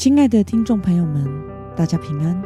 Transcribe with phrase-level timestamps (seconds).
[0.00, 1.28] 亲爱的听众朋友们，
[1.76, 2.42] 大家平安，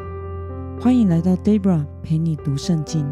[0.81, 3.09] 欢迎来到 Debra 陪你读圣经。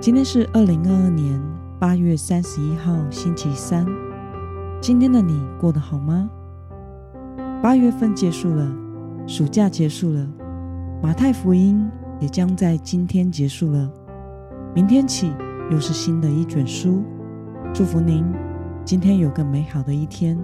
[0.00, 1.40] 今天是二零二二年
[1.78, 3.86] 八月三十一号，星期三。
[4.80, 6.28] 今天的你过得好吗？
[7.62, 8.68] 八月份结束了，
[9.28, 10.26] 暑假结束了，
[11.00, 13.88] 马太福音也将在今天结束了。
[14.74, 15.32] 明天起
[15.70, 17.04] 又是新的一卷书。
[17.72, 18.26] 祝福您，
[18.84, 20.36] 今天有个美好的一天。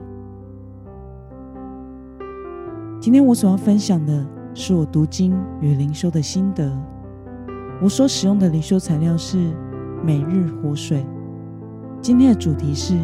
[3.05, 6.73] 今天我所要分享的是我读经与灵修的心得。
[7.83, 9.53] 我所使用的灵修材料是
[10.03, 11.05] 每日活水。
[12.01, 12.97] 今天的主题是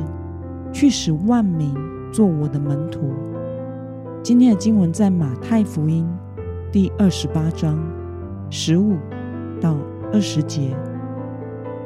[0.73, 1.75] 去使万民
[2.11, 3.13] 做我的门徒。
[4.23, 6.09] 今天的经文在马太福音
[6.73, 7.79] 第二十八章
[8.49, 8.97] 十五
[9.61, 9.77] 到
[10.15, 10.75] 二十节。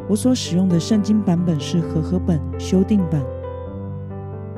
[0.09, 3.20] 我所使用的圣经版本是和合本修订版。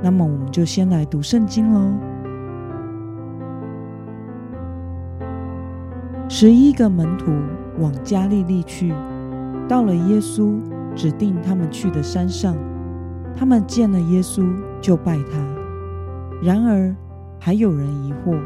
[0.03, 1.95] 那么，我们就先来读圣经喽。
[6.39, 7.33] 十一个门徒
[7.79, 8.93] 往加利利去，
[9.67, 10.61] 到了耶稣
[10.95, 12.55] 指定他们去的山上，
[13.35, 14.47] 他们见了耶稣
[14.79, 15.39] 就拜他。
[16.43, 16.95] 然而
[17.41, 18.39] 还有人疑惑。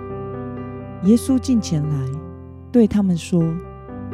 [1.03, 2.07] 耶稣近前来，
[2.71, 3.43] 对他们说：“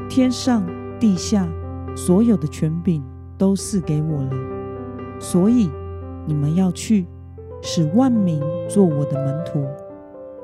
[0.08, 0.64] 天上
[0.98, 1.46] 地下
[1.94, 3.04] 所有的权柄
[3.36, 4.30] 都赐给我了，
[5.20, 5.70] 所以
[6.24, 7.06] 你们要去，
[7.60, 9.62] 使万民做我的门徒。”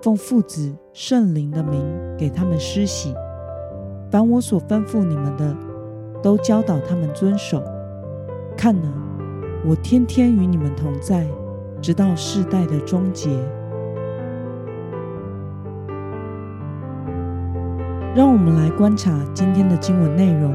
[0.02, 1.80] 奉父子圣灵的名
[2.18, 3.14] 给他们施洗，
[4.10, 5.56] 凡我所吩咐你们的，
[6.20, 7.62] 都教导他们遵守。
[8.56, 8.88] 看哪，
[9.64, 11.24] 我天天与你们同在，
[11.80, 13.30] 直到世代的终结。
[18.12, 20.52] 让我们来观察今天的经文内容。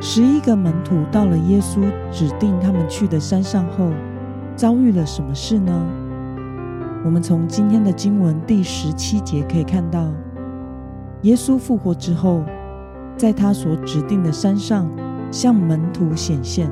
[0.00, 3.90] 十一个门徒到了耶稣指定他们去的山上后，
[4.56, 5.72] 遭遇了什么事呢？
[7.04, 10.08] 我们从今天的经文第十七节可以看到，
[11.22, 12.44] 耶稣复活之后，
[13.16, 14.88] 在他所指定的山上
[15.30, 16.70] 向门徒显现。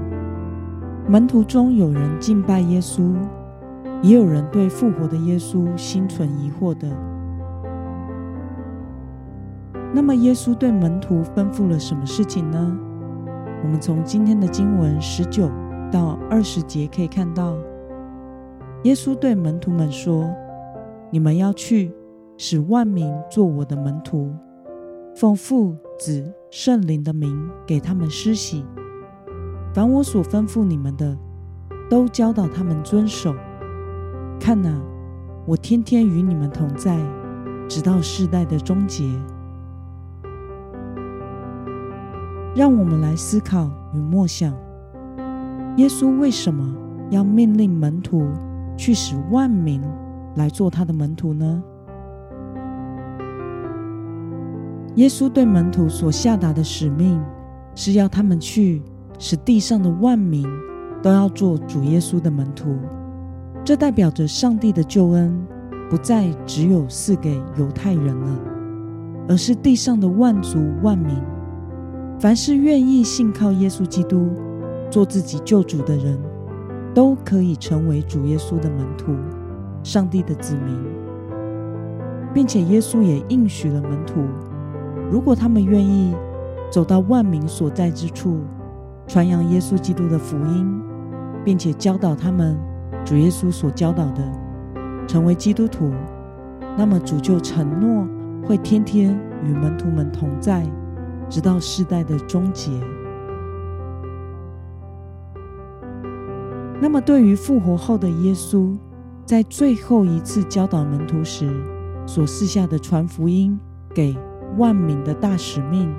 [1.09, 3.13] 门徒中有人敬拜耶稣，
[4.03, 6.89] 也有人对复活的耶稣心存疑惑的。
[9.93, 12.79] 那么，耶稣对门徒吩咐了什么事情呢？
[13.65, 15.51] 我们从今天的经文十九
[15.91, 17.57] 到二十节可以看到。
[18.85, 20.35] 耶稣对门徒们说
[21.13, 21.93] ：“你们要去，
[22.39, 24.33] 使万民做我的门徒，
[25.15, 28.65] 奉父、子、圣灵的名给他们施洗。
[29.75, 31.15] 凡我所吩咐你们的，
[31.91, 33.35] 都教导他们遵守。
[34.41, 34.81] 看哪，
[35.45, 36.99] 我天天与你们同在，
[37.69, 39.05] 直到世代的终结。”
[42.57, 44.55] 让我们来思考与默想：
[45.77, 46.75] 耶稣为什么
[47.11, 48.27] 要命令门徒？
[48.81, 49.83] 去使万民
[50.37, 51.63] 来做他的门徒呢？
[54.95, 57.23] 耶稣对门徒所下达的使命，
[57.75, 58.83] 是要他们去
[59.19, 60.49] 使地上的万民
[61.03, 62.75] 都要做主耶稣的门徒。
[63.63, 65.39] 这代表着上帝的救恩
[65.91, 68.39] 不再只有赐给犹太人了，
[69.29, 71.15] 而是地上的万族万民，
[72.19, 74.31] 凡是愿意信靠耶稣基督
[74.91, 76.19] 做自己救主的人。
[76.95, 79.15] 都可以成为主耶稣的门徒，
[79.83, 80.77] 上帝的子民，
[82.35, 84.23] 并且耶稣也应许了门徒，
[85.11, 86.15] 如果他们愿意
[86.71, 88.41] 走到万民所在之处，
[89.07, 90.83] 传扬耶稣基督的福音，
[91.45, 92.59] 并且教导他们
[93.05, 94.23] 主耶稣所教导的，
[95.07, 95.91] 成为基督徒，
[96.77, 98.07] 那么主就承诺
[98.47, 100.65] 会天天与门徒们同在，
[101.29, 102.71] 直到世代的终结。
[106.83, 108.75] 那么，对于复活后的耶稣，
[109.27, 111.47] 在最后一次教导门徒时
[112.07, 113.61] 所赐下的传福音
[113.95, 114.17] 给
[114.57, 115.95] 万民的大使命，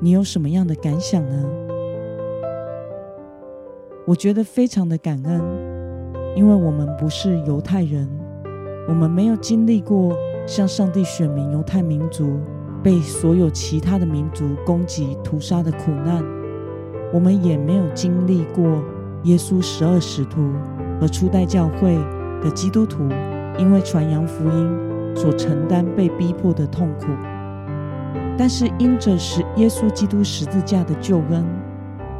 [0.00, 1.44] 你有什么样的感想呢？
[4.06, 5.42] 我觉得非常的感恩，
[6.34, 8.08] 因为我们不是犹太人，
[8.88, 10.16] 我们没有经历过
[10.46, 12.40] 向上帝选民犹太民族
[12.82, 16.24] 被所有其他的民族攻击屠杀的苦难，
[17.12, 18.82] 我们也没有经历过。
[19.26, 20.52] 耶稣十二使徒
[21.00, 21.98] 和初代教会
[22.40, 23.08] 的基督徒，
[23.58, 27.06] 因为传扬福音所承担被逼迫的痛苦，
[28.38, 31.44] 但是因着十耶稣基督十字架的救恩，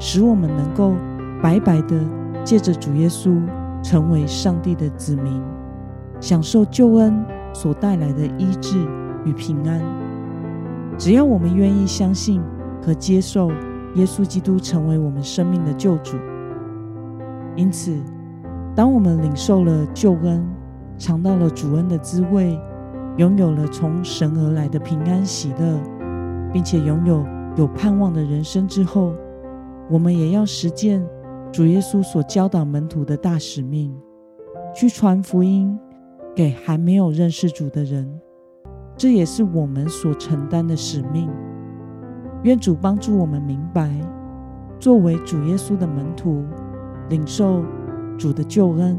[0.00, 0.96] 使我们能够
[1.40, 2.04] 白白的
[2.42, 3.40] 借着主耶稣
[3.84, 5.40] 成为上帝的子民，
[6.20, 8.84] 享受救恩所带来的医治
[9.24, 9.80] 与平安。
[10.98, 12.42] 只要我们愿意相信
[12.82, 13.48] 和接受
[13.94, 16.16] 耶稣基督成为我们生命的救主。
[17.56, 17.96] 因此，
[18.74, 20.46] 当我们领受了救恩，
[20.98, 22.58] 尝到了主恩的滋味，
[23.16, 25.80] 拥有了从神而来的平安喜乐，
[26.52, 27.24] 并且拥有
[27.56, 29.14] 有盼望的人生之后，
[29.88, 31.02] 我们也要实践
[31.50, 33.94] 主耶稣所教导门徒的大使命，
[34.74, 35.78] 去传福音
[36.34, 38.20] 给还没有认识主的人。
[38.98, 41.30] 这也是我们所承担的使命。
[42.42, 43.90] 愿主帮助我们明白，
[44.78, 46.44] 作为主耶稣的门徒，
[47.08, 47.64] 领受
[48.18, 48.98] 主的救恩，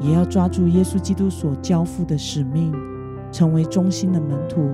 [0.00, 2.72] 也要抓住耶稣基督所交付的使命，
[3.30, 4.70] 成为忠心的门徒。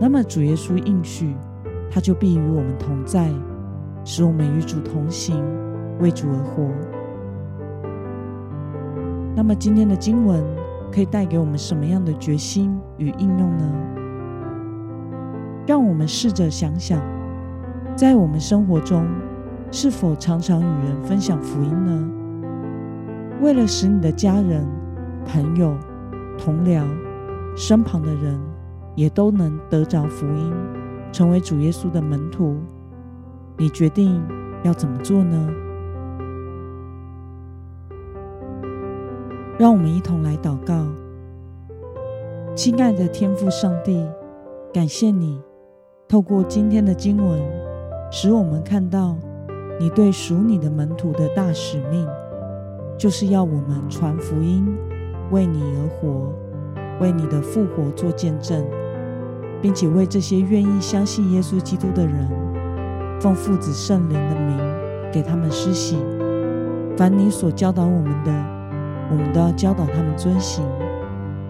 [0.00, 1.36] 那么，主耶稣应许，
[1.90, 3.30] 他就必与我们同在，
[4.04, 5.42] 使我们与主同行，
[6.00, 6.68] 为主而活。
[9.36, 10.42] 那么，今天的经文。
[10.92, 13.68] 可以带给我们什么样的决心与应用呢？
[15.66, 17.02] 让我们试着想想，
[17.96, 19.04] 在我们生活中，
[19.70, 22.10] 是否常常与人分享福音呢？
[23.40, 24.66] 为了使你的家人、
[25.26, 25.76] 朋友、
[26.38, 26.82] 同僚、
[27.56, 28.40] 身旁的人
[28.94, 30.52] 也都能得着福音，
[31.12, 32.56] 成为主耶稣的门徒，
[33.58, 34.22] 你决定
[34.62, 35.48] 要怎么做呢？
[39.58, 40.86] 让我们一同来祷告，
[42.54, 44.04] 亲爱的天父上帝，
[44.72, 45.40] 感谢你
[46.08, 47.40] 透过今天的经文，
[48.10, 49.16] 使我们看到
[49.78, 52.06] 你对属你的门徒的大使命，
[52.96, 54.66] 就是要我们传福音，
[55.30, 56.32] 为你而活，
[57.00, 58.64] 为你的复活做见证，
[59.60, 62.28] 并且为这些愿意相信耶稣基督的人，
[63.20, 64.58] 奉父子圣灵的名
[65.12, 65.98] 给他们施洗。
[66.96, 68.54] 凡你所教导我们的。
[69.10, 70.64] 我们都要教导他们遵行，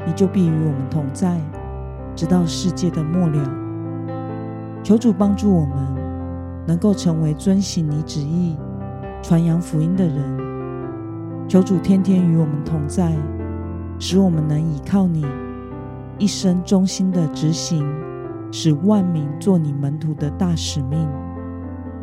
[0.04, 1.38] 你就必与我们同在，
[2.16, 3.48] 直到世界的末了。
[4.82, 5.76] 求主帮助我们，
[6.66, 8.56] 能够成为遵行你旨意、
[9.22, 10.16] 传扬福音的人。
[11.48, 13.12] 求主天天与我们同在，
[13.98, 15.26] 使我们能依靠你，
[16.18, 17.86] 一生忠心的执行，
[18.50, 21.08] 使万民做你门徒的大使命。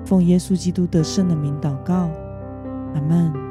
[0.06, 2.10] 奉耶稣基督得胜的名祷告，
[2.94, 3.50] 阿门。